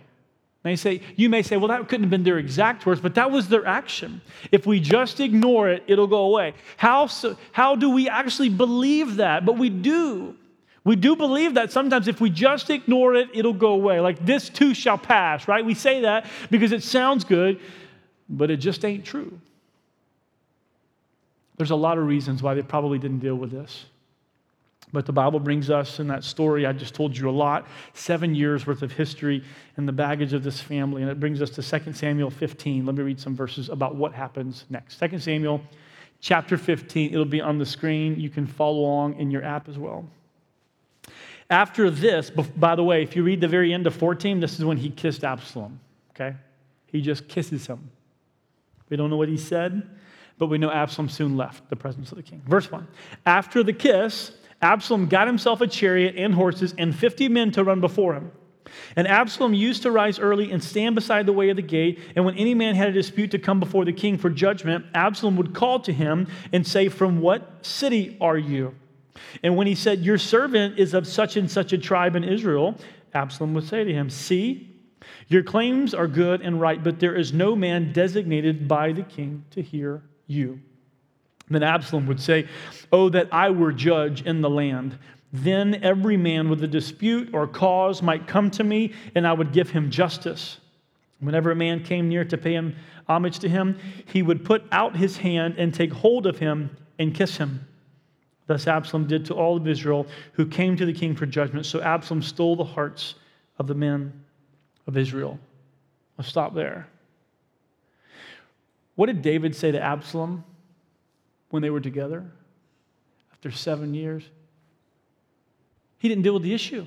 [0.63, 3.15] Now you, say, you may say, well, that couldn't have been their exact words, but
[3.15, 4.21] that was their action.
[4.51, 6.55] If we just ignore it, it'll go away.
[6.75, 9.45] How, so, how do we actually believe that?
[9.45, 10.35] But we do.
[10.83, 13.99] We do believe that sometimes if we just ignore it, it'll go away.
[13.99, 15.65] Like this too shall pass, right?
[15.65, 17.59] We say that because it sounds good,
[18.29, 19.39] but it just ain't true.
[21.57, 23.85] There's a lot of reasons why they probably didn't deal with this.
[24.93, 28.33] But the Bible brings us in that story, I just told you a lot, seven
[28.33, 29.43] years worth of history
[29.75, 31.01] and the baggage of this family.
[31.01, 32.85] And it brings us to 2 Samuel 15.
[32.85, 34.97] Let me read some verses about what happens next.
[34.99, 35.61] 2 Samuel
[36.21, 38.17] chapter 15, it'll be on the screen.
[38.17, 40.05] You can follow along in your app as well.
[41.49, 44.65] After this, by the way, if you read the very end of 14, this is
[44.65, 45.79] when he kissed Absalom,
[46.11, 46.35] okay?
[46.87, 47.89] He just kisses him.
[48.89, 49.89] We don't know what he said,
[50.37, 52.41] but we know Absalom soon left the presence of the king.
[52.47, 52.85] Verse 1
[53.25, 57.81] After the kiss, Absalom got himself a chariot and horses and 50 men to run
[57.81, 58.31] before him.
[58.95, 61.99] And Absalom used to rise early and stand beside the way of the gate.
[62.15, 65.37] And when any man had a dispute to come before the king for judgment, Absalom
[65.37, 68.75] would call to him and say, From what city are you?
[69.43, 72.77] And when he said, Your servant is of such and such a tribe in Israel,
[73.13, 74.75] Absalom would say to him, See,
[75.27, 79.45] your claims are good and right, but there is no man designated by the king
[79.51, 80.61] to hear you.
[81.49, 82.47] Then Absalom would say,
[82.91, 84.97] Oh, that I were judge in the land,
[85.31, 89.53] Then every man with a dispute or cause might come to me, and I would
[89.53, 90.57] give him justice.
[91.19, 92.75] Whenever a man came near to pay him
[93.07, 97.13] homage to him, he would put out his hand and take hold of him and
[97.13, 97.65] kiss him.
[98.45, 101.65] Thus Absalom did to all of Israel who came to the king for judgment.
[101.65, 103.15] So Absalom stole the hearts
[103.59, 104.13] of the men
[104.85, 105.39] of Israel.
[106.17, 106.87] I'll stop there.
[108.95, 110.43] What did David say to Absalom
[111.49, 112.25] when they were together
[113.31, 114.23] after seven years?
[115.99, 116.85] He didn't deal with the issue.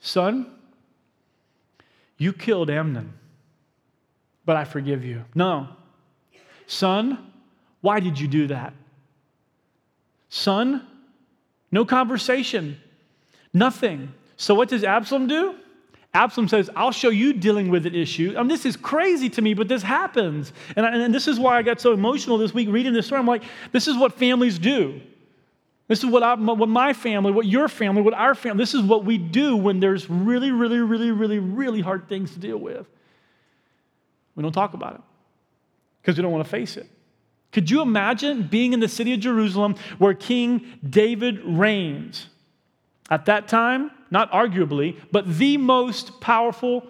[0.00, 0.46] Son,
[2.18, 3.12] you killed Amnon,
[4.44, 5.24] but I forgive you.
[5.34, 5.68] No.
[6.66, 7.32] Son,
[7.80, 8.72] why did you do that?
[10.28, 10.86] Son,
[11.70, 12.78] no conversation,
[13.52, 14.12] nothing.
[14.36, 15.54] So what does Absalom do?
[16.14, 18.34] Absalom says, I'll show you dealing with an issue.
[18.36, 20.52] I mean, this is crazy to me, but this happens.
[20.76, 23.18] And, I, and this is why I got so emotional this week reading this story.
[23.18, 25.00] I'm like, this is what families do.
[25.88, 28.82] This is what, I, what my family, what your family, what our family, this is
[28.82, 32.86] what we do when there's really, really, really, really, really hard things to deal with.
[34.36, 35.00] We don't talk about it
[36.00, 36.88] because we don't want to face it.
[37.52, 42.28] Could you imagine being in the city of Jerusalem where King David reigns?
[43.10, 46.86] At that time, not arguably, but the most powerful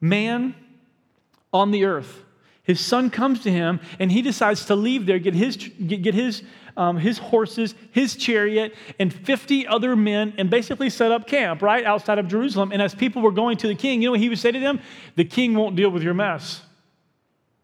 [0.00, 0.52] man
[1.52, 2.24] on the earth.
[2.64, 6.42] His son comes to him and he decides to leave there, get his, get, his
[6.76, 11.84] um, his horses, his chariot, and 50 other men, and basically set up camp right
[11.84, 12.72] outside of Jerusalem.
[12.72, 14.58] And as people were going to the king, you know what he would say to
[14.58, 14.80] them?
[15.14, 16.60] The king won't deal with your mess.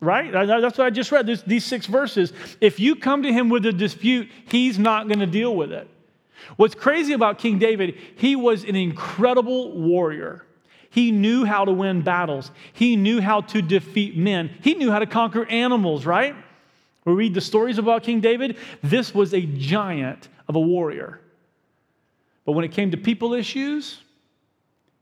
[0.01, 0.33] Right?
[0.33, 2.33] That's what I just read, this, these six verses.
[2.61, 5.89] If you come to him with a dispute, he's not going to deal with it.
[6.57, 10.45] What's crazy about King David, he was an incredible warrior.
[10.91, 12.51] He knew how to win battles.
[12.73, 14.51] He knew how to defeat men.
[14.63, 16.37] He knew how to conquer animals, right?
[17.05, 18.59] We read the stories about King David.
[18.83, 21.21] This was a giant of a warrior.
[22.45, 24.01] But when it came to people issues,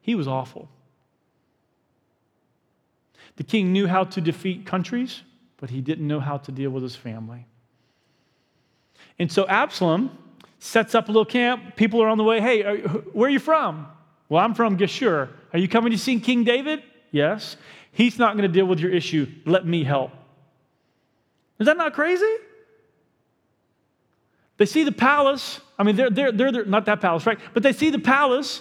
[0.00, 0.68] he was awful.
[3.36, 5.22] The king knew how to defeat countries,
[5.56, 7.46] but he didn't know how to deal with his family.
[9.18, 10.16] And so Absalom
[10.60, 11.74] sets up a little camp.
[11.74, 12.40] People are on the way.
[12.40, 13.88] Hey, are, where are you from?
[14.28, 15.28] Well, I'm from Geshur.
[15.52, 16.84] Are you coming to see King David?
[17.10, 17.56] Yes.
[17.92, 19.26] He's not going to deal with your issue.
[19.44, 20.12] Let me help.
[21.58, 22.36] Is that not crazy?
[24.58, 25.60] They see the palace.
[25.78, 27.38] I mean, they're, they're, they're, they're not that palace, right?
[27.52, 28.60] But they see the palace.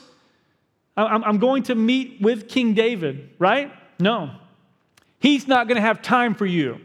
[0.97, 3.71] I'm, I'm going to meet with King David, right?
[3.99, 4.31] No.
[5.19, 6.79] He's not going to have time for you.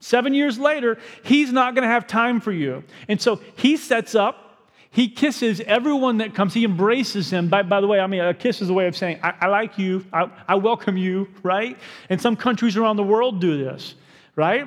[0.00, 2.84] Seven years later, he's not going to have time for you.
[3.08, 4.45] And so he sets up
[4.90, 6.54] he kisses everyone that comes.
[6.54, 7.48] He embraces him.
[7.48, 9.46] By, by the way, I mean, a kiss is a way of saying, I, I
[9.46, 11.76] like you, I, I, welcome you, right?
[12.08, 13.94] And some countries around the world do this,
[14.36, 14.66] right?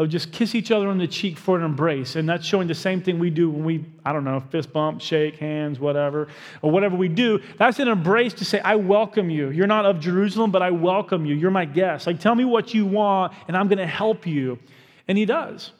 [0.00, 2.16] of just kiss each other on the cheek for an embrace.
[2.16, 5.02] And that's showing the same thing we do when we, I don't know, fist bump,
[5.02, 6.28] shake hands, whatever,
[6.62, 7.40] or whatever we do.
[7.58, 9.50] That's an embrace to say, I welcome you.
[9.50, 11.34] You're not of Jerusalem, but I welcome you.
[11.34, 12.06] You're my guest.
[12.06, 14.58] Like, tell me what you want, and I'm going to help you.
[15.06, 15.72] And he does.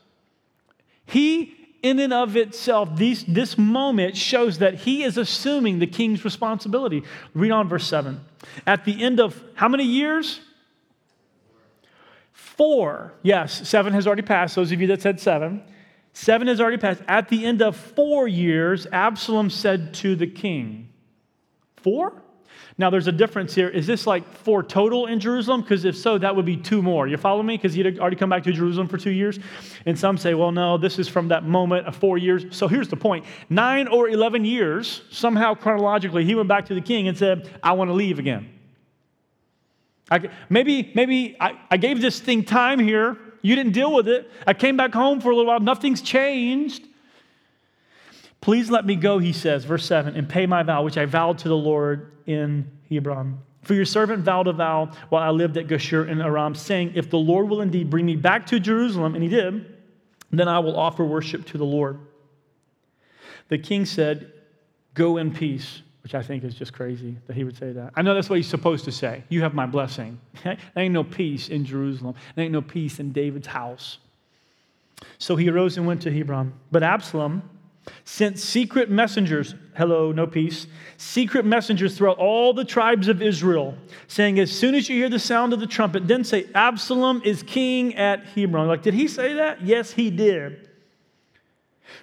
[1.07, 6.25] He, in and of itself, these, this moment shows that he is assuming the king's
[6.25, 7.03] responsibility.
[7.35, 8.21] Read on verse 7.
[8.67, 10.41] At the end of how many years?
[12.33, 14.55] Four, yes, seven has already passed.
[14.55, 15.63] Those of you that said seven,
[16.13, 17.03] seven has already passed.
[17.09, 20.91] At the end of four years, Absalom said to the king,
[21.77, 22.23] Four?
[22.81, 23.69] Now, there's a difference here.
[23.69, 25.61] Is this like four total in Jerusalem?
[25.61, 27.07] Because if so, that would be two more.
[27.07, 27.59] You follow me?
[27.59, 29.39] Because he'd already come back to Jerusalem for two years.
[29.85, 32.47] And some say, well, no, this is from that moment of four years.
[32.57, 36.81] So here's the point nine or 11 years, somehow chronologically, he went back to the
[36.81, 38.49] king and said, I want to leave again.
[40.11, 43.19] I, maybe maybe I, I gave this thing time here.
[43.43, 44.31] You didn't deal with it.
[44.47, 45.61] I came back home for a little while.
[45.61, 46.87] Nothing's changed.
[48.41, 51.39] Please let me go, he says, verse 7, and pay my vow, which I vowed
[51.39, 53.39] to the Lord in Hebron.
[53.63, 57.11] For your servant vowed a vow while I lived at Geshur in Aram, saying, If
[57.11, 59.67] the Lord will indeed bring me back to Jerusalem, and he did,
[60.31, 61.99] then I will offer worship to the Lord.
[63.49, 64.33] The king said,
[64.95, 67.93] Go in peace which I think is just crazy that he would say that.
[67.95, 69.23] I know that's what he's supposed to say.
[69.29, 70.19] You have my blessing.
[70.45, 72.15] there ain't no peace in Jerusalem.
[72.35, 73.99] There ain't no peace in David's house.
[75.19, 76.53] So he arose and went to Hebron.
[76.71, 77.43] But Absalom
[78.05, 80.67] sent secret messengers, hello, no peace,
[80.97, 85.19] secret messengers throughout all the tribes of Israel, saying, As soon as you hear the
[85.19, 88.69] sound of the trumpet, then say, Absalom is king at Hebron.
[88.69, 89.63] Like, did he say that?
[89.63, 90.69] Yes, he did.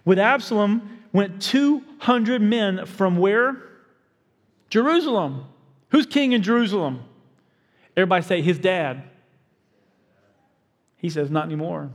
[0.03, 3.57] With Absalom went 200 men from where?
[4.69, 5.45] Jerusalem.
[5.89, 7.03] Who's king in Jerusalem?
[7.95, 9.03] Everybody say his dad.
[10.97, 11.91] He says, not anymore.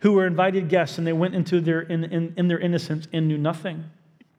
[0.00, 3.28] Who were invited guests, and they went into their in, in, in their innocence and
[3.28, 3.84] knew nothing.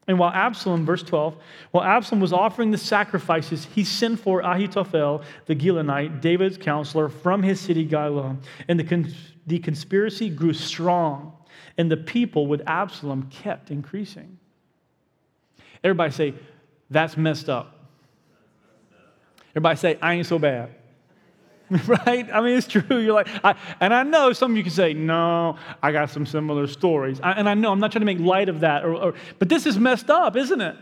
[0.08, 1.36] And while Absalom, verse 12,
[1.72, 7.44] while Absalom was offering the sacrifices, he sent for Ahithophel, the Gilonite, David's counselor, from
[7.44, 8.36] his city Gilo.
[8.68, 11.34] And the, cons- the conspiracy grew strong,
[11.78, 14.40] and the people with Absalom kept increasing.
[15.84, 16.34] Everybody say,
[16.90, 17.88] that's messed up.
[19.52, 20.76] Everybody say, I ain't so bad.
[21.88, 22.30] right?
[22.34, 23.00] I mean, it's true.
[23.00, 26.26] You're like, I, and I know some of you can say, no, I got some
[26.26, 27.22] similar stories.
[27.22, 29.48] I, and I know I'm not trying to make light of that, or, or, but
[29.48, 30.76] this is messed up, isn't it?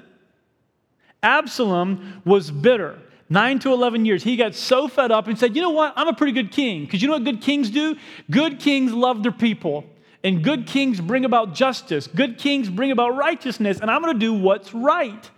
[1.21, 2.97] Absalom was bitter.
[3.29, 4.23] Nine to 11 years.
[4.23, 5.93] He got so fed up and said, You know what?
[5.95, 6.85] I'm a pretty good king.
[6.85, 7.95] Because you know what good kings do?
[8.31, 9.85] Good kings love their people.
[10.23, 12.07] And good kings bring about justice.
[12.07, 13.79] Good kings bring about righteousness.
[13.79, 15.29] And I'm going to do what's right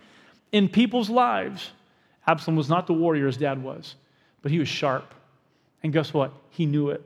[0.52, 1.70] in people's lives.
[2.26, 3.96] Absalom was not the warrior his dad was,
[4.40, 5.12] but he was sharp.
[5.82, 6.32] And guess what?
[6.50, 7.02] He knew it.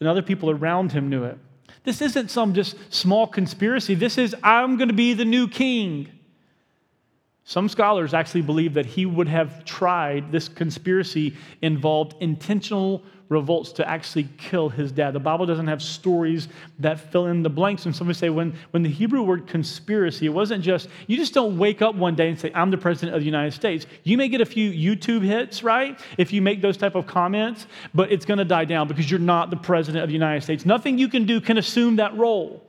[0.00, 1.38] And other people around him knew it.
[1.84, 3.94] This isn't some just small conspiracy.
[3.94, 6.08] This is, I'm going to be the new king.
[7.44, 13.88] Some scholars actually believe that he would have tried, this conspiracy involved intentional revolts to
[13.88, 15.12] actually kill his dad.
[15.12, 17.86] The Bible doesn't have stories that fill in the blanks.
[17.86, 21.56] And somebody say when, when the Hebrew word conspiracy, it wasn't just, you just don't
[21.56, 23.86] wake up one day and say, I'm the president of the United States.
[24.02, 25.98] You may get a few YouTube hits, right?
[26.18, 29.20] If you make those type of comments, but it's going to die down because you're
[29.20, 30.66] not the president of the United States.
[30.66, 32.62] Nothing you can do can assume that role.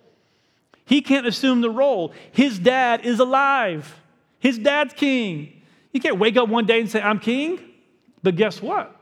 [0.86, 2.14] He can't assume the role.
[2.32, 4.00] His dad is alive.
[4.40, 5.62] His dad's king.
[5.92, 7.60] You can't wake up one day and say, I'm king.
[8.22, 8.96] But guess what?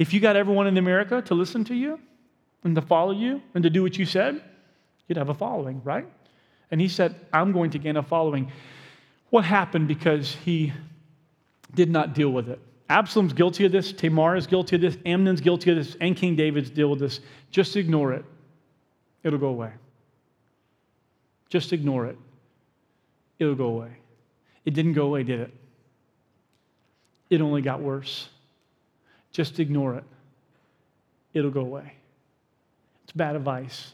[0.00, 2.00] If you got everyone in America to listen to you
[2.64, 4.42] and to follow you and to do what you said,
[5.06, 6.06] you'd have a following, right?
[6.70, 8.50] And he said, I'm going to gain a following.
[9.28, 10.72] What happened because he
[11.74, 12.58] did not deal with it?
[12.88, 16.34] Absalom's guilty of this, Tamar is guilty of this, Amnon's guilty of this, and King
[16.34, 17.20] David's deal with this.
[17.50, 18.24] Just ignore it.
[19.22, 19.72] It'll go away.
[21.50, 22.16] Just ignore it.
[23.38, 23.98] It'll go away.
[24.64, 25.54] It didn't go away, did it?
[27.28, 28.30] It only got worse.
[29.32, 30.04] Just ignore it,
[31.34, 31.94] it'll go away.
[33.04, 33.92] It's bad advice.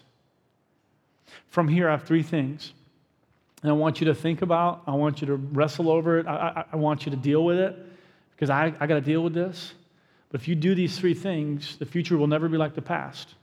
[1.48, 2.72] From here, I have three things.
[3.62, 6.34] And I want you to think about, I want you to wrestle over it, I,
[6.34, 7.76] I, I want you to deal with it,
[8.32, 9.72] because I, I got to deal with this.
[10.30, 13.34] But if you do these three things, the future will never be like the past.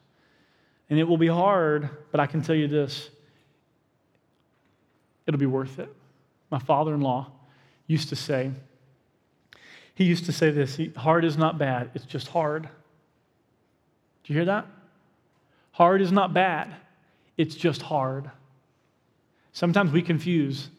[0.89, 3.10] And it will be hard, but I can tell you this
[5.25, 5.93] it'll be worth it.
[6.51, 7.32] My father in law
[7.88, 8.51] used to say,
[9.95, 12.63] he used to say this hard is not bad, it's just hard.
[14.23, 14.65] Do you hear that?
[15.71, 16.73] Hard is not bad,
[17.38, 18.29] it's just hard.
[19.51, 20.69] Sometimes we confuse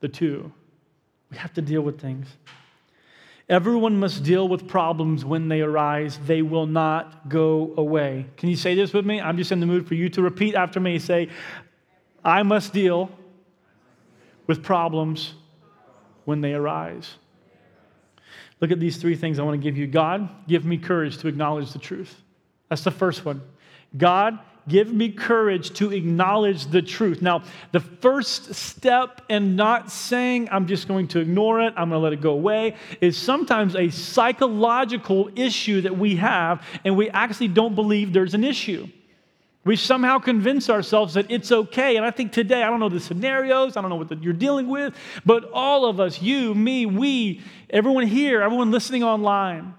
[0.00, 0.52] the two.
[1.30, 2.26] We have to deal with things.
[3.48, 6.18] Everyone must deal with problems when they arise.
[6.26, 8.26] They will not go away.
[8.36, 9.20] Can you say this with me?
[9.22, 10.98] I'm just in the mood for you to repeat after me.
[10.98, 11.30] Say,
[12.22, 13.10] I must deal
[14.46, 15.32] with problems
[16.26, 17.14] when they arise.
[18.60, 19.86] Look at these three things I want to give you.
[19.86, 22.14] God, give me courage to acknowledge the truth.
[22.68, 23.40] That's the first one.
[23.96, 27.22] God, give me courage to acknowledge the truth.
[27.22, 27.42] Now,
[27.72, 32.04] the first step in not saying, I'm just going to ignore it, I'm going to
[32.04, 37.48] let it go away, is sometimes a psychological issue that we have, and we actually
[37.48, 38.88] don't believe there's an issue.
[39.68, 41.98] We somehow convince ourselves that it's okay.
[41.98, 44.32] And I think today, I don't know the scenarios, I don't know what the, you're
[44.32, 44.94] dealing with,
[45.26, 49.74] but all of us, you, me, we, everyone here, everyone listening online,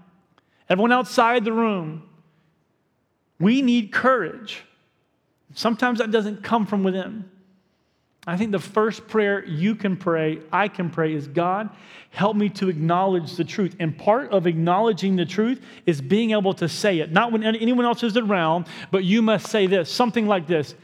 [0.70, 2.04] everyone outside the room,
[3.40, 4.62] we need courage.
[5.56, 7.28] Sometimes that doesn't come from within.
[8.30, 11.70] I think the first prayer you can pray, I can pray, is God,
[12.12, 13.76] help me to acknowledge the truth.
[13.80, 17.86] And part of acknowledging the truth is being able to say it, not when anyone
[17.86, 20.76] else is around, but you must say this something like this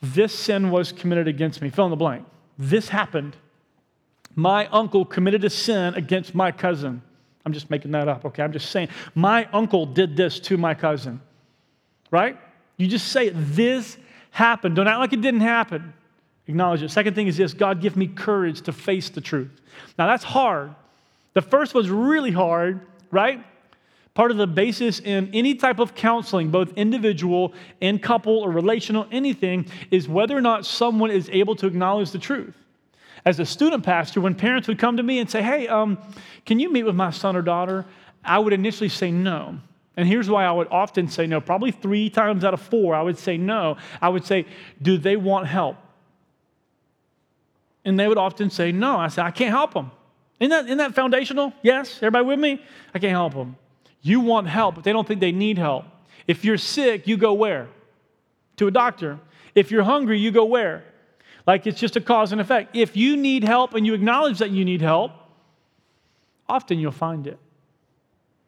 [0.00, 1.70] This sin was committed against me.
[1.70, 2.26] Fill in the blank.
[2.58, 3.36] This happened.
[4.34, 7.00] My uncle committed a sin against my cousin.
[7.46, 8.42] I'm just making that up, okay?
[8.42, 11.20] I'm just saying, my uncle did this to my cousin,
[12.10, 12.36] right?
[12.76, 13.28] You just say.
[13.28, 13.96] This
[14.32, 14.74] happened.
[14.74, 15.94] Don't act like it didn't happen.
[16.48, 16.90] Acknowledge it.
[16.90, 19.60] Second thing is this God, give me courage to face the truth.
[19.98, 20.74] Now, that's hard.
[21.34, 22.80] The first was really hard,
[23.10, 23.44] right?
[24.14, 29.06] Part of the basis in any type of counseling, both individual and couple or relational,
[29.10, 32.54] anything, is whether or not someone is able to acknowledge the truth.
[33.24, 35.98] As a student pastor, when parents would come to me and say, Hey, um,
[36.44, 37.86] can you meet with my son or daughter?
[38.24, 39.58] I would initially say no.
[39.96, 41.40] And here's why I would often say no.
[41.40, 43.76] Probably three times out of four, I would say no.
[44.00, 44.46] I would say,
[44.80, 45.76] Do they want help?
[47.84, 48.96] And they would often say, No.
[48.96, 49.90] I said, I can't help them.
[50.40, 51.52] Isn't that, isn't that foundational?
[51.62, 51.98] Yes?
[51.98, 52.62] Everybody with me?
[52.94, 53.56] I can't help them.
[54.00, 55.84] You want help, but they don't think they need help.
[56.26, 57.68] If you're sick, you go where?
[58.56, 59.20] To a doctor.
[59.54, 60.84] If you're hungry, you go where?
[61.46, 62.76] Like it's just a cause and effect.
[62.76, 65.12] If you need help and you acknowledge that you need help,
[66.48, 67.38] often you'll find it,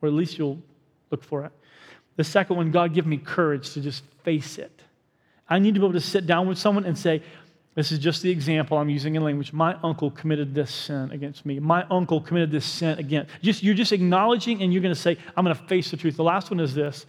[0.00, 0.58] or at least you'll
[1.10, 1.52] look for it.
[2.16, 4.70] The second one, God, give me courage to just face it.
[5.48, 7.22] I need to be able to sit down with someone and say,
[7.74, 9.52] this is just the example I'm using in language.
[9.52, 11.58] My uncle committed this sin against me.
[11.58, 13.26] My uncle committed this sin again.
[13.42, 16.16] Just, you're just acknowledging and you're going to say, I'm going to face the truth.
[16.16, 17.04] The last one is this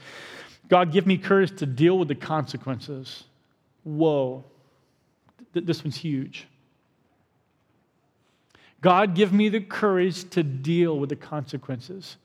[0.67, 3.25] God, give me courage to deal with the consequences.
[3.83, 4.43] Whoa,
[5.53, 6.47] this one's huge.
[8.81, 12.17] God, give me the courage to deal with the consequences.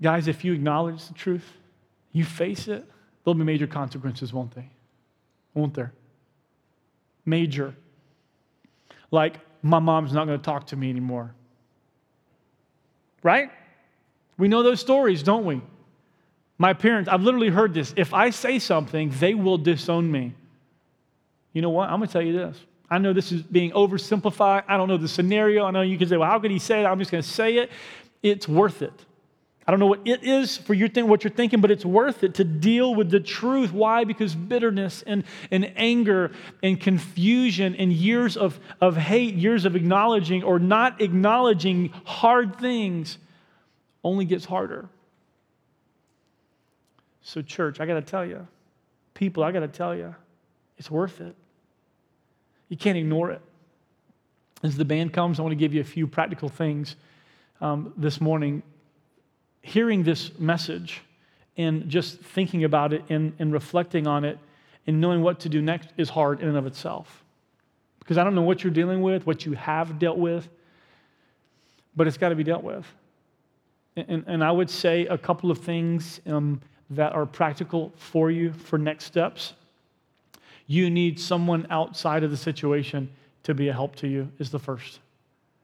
[0.00, 1.44] Guys, if you acknowledge the truth,
[2.12, 2.84] you face it,
[3.24, 4.68] there'll be major consequences, won't they?
[5.54, 5.92] Won't there?
[7.24, 7.74] Major.
[9.10, 11.34] Like, my mom's not going to talk to me anymore.
[13.22, 13.50] Right?
[14.38, 15.60] We know those stories, don't we?
[16.58, 17.94] My parents, I've literally heard this.
[17.96, 20.34] If I say something, they will disown me.
[21.52, 21.88] You know what?
[21.88, 22.56] I'm going to tell you this.
[22.90, 24.64] I know this is being oversimplified.
[24.68, 25.64] I don't know the scenario.
[25.64, 26.84] I know you can say, well, how could he say it?
[26.86, 27.70] I'm just going to say it.
[28.22, 28.92] It's worth it.
[29.66, 32.34] I don't know what it is for thing, what you're thinking, but it's worth it
[32.34, 33.72] to deal with the truth.
[33.72, 34.02] Why?
[34.02, 36.32] Because bitterness and, and anger
[36.62, 43.18] and confusion and years of, of hate, years of acknowledging or not acknowledging hard things
[44.02, 44.88] only gets harder.
[47.22, 48.48] So, church, I got to tell you,
[49.14, 50.12] people, I got to tell you,
[50.76, 51.36] it's worth it.
[52.68, 53.42] You can't ignore it.
[54.64, 56.96] As the band comes, I want to give you a few practical things
[57.60, 58.64] um, this morning
[59.62, 61.00] hearing this message
[61.56, 64.38] and just thinking about it and, and reflecting on it
[64.86, 67.22] and knowing what to do next is hard in and of itself.
[68.00, 70.48] Because I don't know what you're dealing with, what you have dealt with,
[71.94, 72.86] but it's got to be dealt with.
[73.96, 78.52] And, and, I would say a couple of things um, that are practical for you
[78.54, 79.52] for next steps.
[80.66, 83.10] You need someone outside of the situation
[83.42, 85.00] to be a help to you, is the first.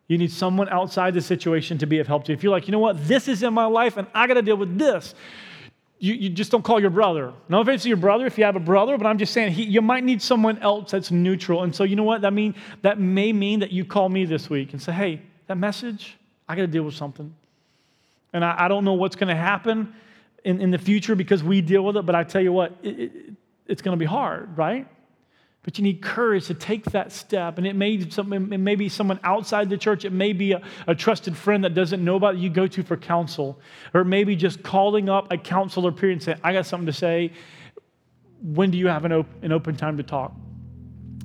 [0.09, 2.37] You need someone outside the situation to be of help to you.
[2.37, 4.43] If you're like, you know what, this is in my life and I got to
[4.43, 5.15] deal with this,
[5.99, 7.33] you, you just don't call your brother.
[7.49, 9.65] No offense to your brother if you have a brother, but I'm just saying he,
[9.65, 11.63] you might need someone else that's neutral.
[11.65, 14.49] And so, you know what, that, mean, that may mean that you call me this
[14.49, 16.17] week and say, hey, that message,
[16.49, 17.35] I got to deal with something.
[18.33, 19.93] And I, I don't know what's going to happen
[20.45, 22.99] in, in the future because we deal with it, but I tell you what, it,
[23.01, 23.13] it,
[23.67, 24.87] it's going to be hard, right?
[25.69, 27.59] But you need courage to take that step.
[27.59, 30.07] And it may, it may be someone outside the church.
[30.07, 32.97] It may be a, a trusted friend that doesn't know about you go to for
[32.97, 33.61] counsel.
[33.93, 37.33] Or maybe just calling up a counselor period and saying, I got something to say.
[38.41, 40.33] When do you have an, op- an open time to talk?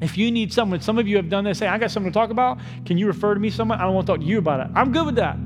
[0.02, 2.20] If you need someone, some of you have done this, say, I got something to
[2.20, 2.60] talk about.
[2.86, 3.80] Can you refer to me someone?
[3.80, 4.68] I don't want to talk to you about it.
[4.76, 5.38] I'm good with that.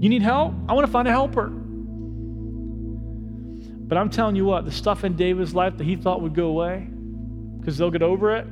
[0.00, 0.52] You need help?
[0.68, 1.46] I want to find a helper.
[3.86, 6.48] But I'm telling you what, the stuff in David's life that he thought would go
[6.48, 6.88] away,
[7.62, 8.44] because they'll get over it.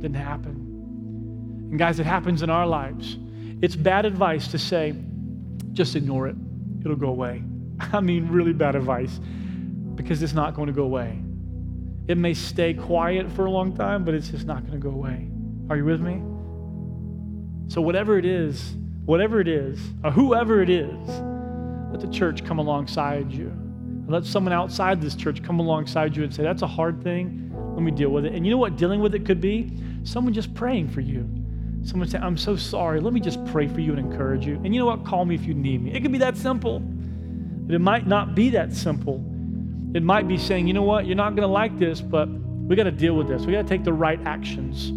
[0.00, 1.68] Didn't happen.
[1.70, 3.18] And guys, it happens in our lives.
[3.60, 4.94] It's bad advice to say,
[5.72, 6.36] just ignore it,
[6.80, 7.42] it'll go away.
[7.92, 9.20] I mean, really bad advice
[9.94, 11.20] because it's not going to go away.
[12.08, 14.94] It may stay quiet for a long time, but it's just not going to go
[14.94, 15.28] away.
[15.68, 16.22] Are you with me?
[17.68, 21.08] So, whatever it is, whatever it is, or whoever it is,
[21.90, 23.52] let the church come alongside you.
[24.06, 27.50] Let someone outside this church come alongside you and say, That's a hard thing.
[27.84, 28.32] Me deal with it.
[28.32, 29.70] And you know what dealing with it could be?
[30.04, 31.28] Someone just praying for you.
[31.84, 32.98] Someone say, I'm so sorry.
[32.98, 34.54] Let me just pray for you and encourage you.
[34.54, 35.04] And you know what?
[35.04, 35.92] Call me if you need me.
[35.92, 36.80] It could be that simple.
[36.80, 39.16] But it might not be that simple.
[39.94, 41.06] It might be saying, you know what?
[41.06, 43.44] You're not going to like this, but we got to deal with this.
[43.44, 44.88] We got to take the right actions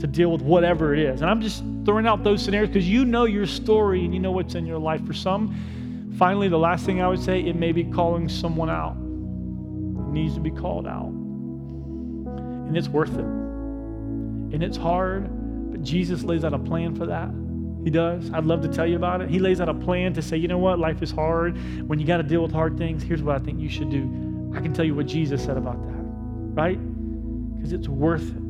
[0.00, 1.20] to deal with whatever it is.
[1.20, 4.30] And I'm just throwing out those scenarios because you know your story and you know
[4.30, 5.04] what's in your life.
[5.04, 8.92] For some, finally, the last thing I would say, it may be calling someone out.
[8.92, 11.15] It needs to be called out
[12.66, 13.24] and it's worth it.
[13.24, 15.28] And it's hard,
[15.70, 17.30] but Jesus lays out a plan for that.
[17.84, 18.32] He does.
[18.32, 19.30] I'd love to tell you about it.
[19.30, 21.56] He lays out a plan to say, you know what, life is hard.
[21.88, 24.52] When you got to deal with hard things, here's what I think you should do.
[24.56, 25.94] I can tell you what Jesus said about that,
[26.60, 26.78] right?
[27.54, 28.42] Because it's worth it.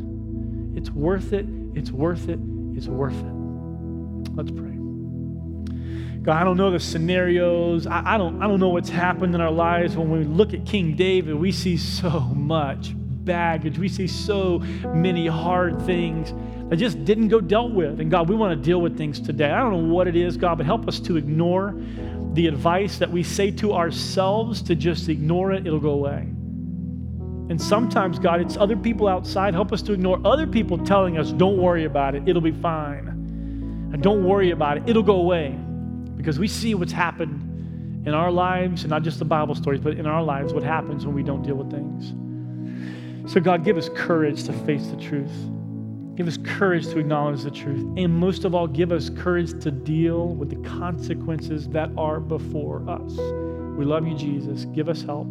[0.78, 1.46] It's worth it.
[1.74, 2.38] It's worth it.
[2.74, 4.34] It's worth it.
[4.34, 4.76] Let's pray.
[6.22, 7.86] God, I don't know the scenarios.
[7.86, 9.96] I, I, don't, I don't know what's happened in our lives.
[9.96, 12.94] When we look at King David, we see so much
[13.26, 13.78] baggage.
[13.78, 14.60] We see so
[14.94, 16.32] many hard things
[16.70, 18.00] that just didn't go dealt with.
[18.00, 19.50] And God, we want to deal with things today.
[19.50, 21.74] I don't know what it is, God, but help us to ignore
[22.32, 26.28] the advice that we say to ourselves to just ignore it, it'll go away.
[27.48, 29.54] And sometimes, God, it's other people outside.
[29.54, 33.08] Help us to ignore other people telling us, don't worry about it, it'll be fine.
[33.92, 35.56] And don't worry about it, it'll go away.
[36.16, 39.94] Because we see what's happened in our lives, and not just the Bible stories, but
[39.94, 42.12] in our lives, what happens when we don't deal with things.
[43.26, 45.32] So, God, give us courage to face the truth.
[46.14, 47.84] Give us courage to acknowledge the truth.
[47.98, 52.88] And most of all, give us courage to deal with the consequences that are before
[52.88, 53.16] us.
[53.76, 54.64] We love you, Jesus.
[54.66, 55.26] Give us help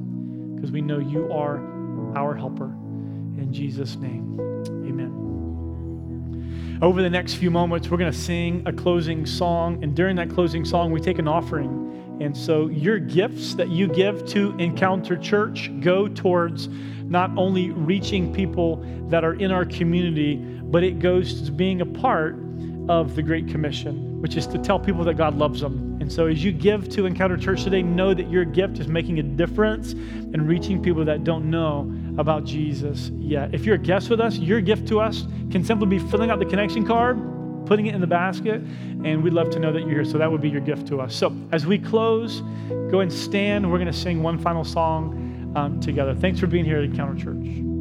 [0.56, 1.58] because we know you are
[2.16, 2.66] our helper.
[3.38, 5.26] In Jesus' name, amen.
[6.82, 9.84] Over the next few moments, we're going to sing a closing song.
[9.84, 11.85] And during that closing song, we take an offering.
[12.22, 16.70] And so your gifts that you give to Encounter Church go towards
[17.04, 18.78] not only reaching people
[19.10, 22.36] that are in our community, but it goes to being a part
[22.88, 25.98] of the Great Commission, which is to tell people that God loves them.
[26.00, 29.20] And so as you give to Encounter Church today, know that your gift is making
[29.20, 33.54] a difference in reaching people that don't know about Jesus yet.
[33.54, 36.40] If you're a guest with us, your gift to us can simply be filling out
[36.40, 37.18] the connection card,
[37.66, 38.62] putting it in the basket,
[39.04, 40.06] and we'd love to know that you're here.
[40.06, 41.16] So that would be your gift to us.
[41.16, 42.42] So as we close,
[42.90, 43.70] go and stand.
[43.70, 46.16] We're going to sing one final song um, together.
[46.16, 47.75] Thanks for being here at Encounter Church.